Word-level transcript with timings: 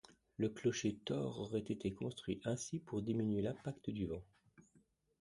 Le 0.37 0.49
clocher 0.49 0.95
tors 1.05 1.39
aurait 1.41 1.59
été 1.59 1.93
construit 1.93 2.41
ainsi 2.43 2.79
pour 2.79 3.03
diminuer 3.03 3.43
l'impact 3.43 3.91
du 3.91 4.07
vent. 4.07 4.23